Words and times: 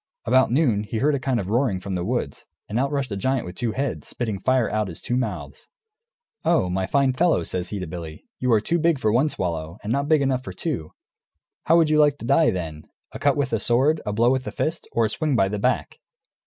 About 0.25 0.51
noon 0.51 0.81
he 0.81 0.97
heard 0.97 1.13
a 1.13 1.19
kind 1.19 1.39
of 1.39 1.47
roaring 1.47 1.79
from 1.79 1.93
the 1.93 2.03
wood; 2.03 2.35
and 2.67 2.79
out 2.79 2.91
rushed 2.91 3.11
a 3.11 3.15
giant 3.15 3.45
with 3.45 3.53
two 3.55 3.73
heads, 3.73 4.07
spitting 4.07 4.39
fire 4.39 4.67
out 4.67 4.87
of 4.87 4.87
his 4.87 4.99
two 4.99 5.15
mouths. 5.15 5.67
"Oh! 6.43 6.71
my 6.71 6.87
fine 6.87 7.13
fellow," 7.13 7.43
says 7.43 7.69
he 7.69 7.77
to 7.79 7.85
Billy, 7.85 8.25
"you 8.39 8.51
are 8.51 8.59
too 8.59 8.79
big 8.79 8.97
for 8.97 9.11
one 9.11 9.29
swallow 9.29 9.77
and 9.83 9.93
not 9.93 10.07
big 10.07 10.23
enough 10.23 10.43
for 10.43 10.53
two; 10.53 10.93
how 11.65 11.77
would 11.77 11.91
you 11.91 11.99
like 11.99 12.17
to 12.17 12.25
die, 12.25 12.49
then? 12.49 12.81
By 12.81 12.89
a 13.11 13.19
cut 13.19 13.37
with 13.37 13.51
the 13.51 13.59
sword, 13.59 14.01
a 14.03 14.11
blow 14.11 14.31
with 14.31 14.43
the 14.45 14.51
fist, 14.51 14.87
or 14.91 15.05
a 15.05 15.09
swing 15.09 15.35
by 15.35 15.47
the 15.49 15.59
back?" 15.59 15.99